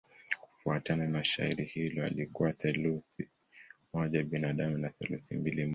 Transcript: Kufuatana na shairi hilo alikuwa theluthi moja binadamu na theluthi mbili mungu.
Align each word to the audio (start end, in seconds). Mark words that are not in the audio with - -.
Kufuatana 0.43 1.07
na 1.09 1.23
shairi 1.23 1.65
hilo 1.65 2.03
alikuwa 2.05 2.53
theluthi 2.53 3.29
moja 3.93 4.23
binadamu 4.23 4.77
na 4.77 4.89
theluthi 4.89 5.35
mbili 5.35 5.61
mungu. 5.61 5.69